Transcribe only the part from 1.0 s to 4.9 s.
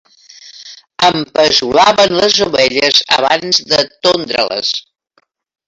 Empeçolaven les ovelles abans de tondre-les.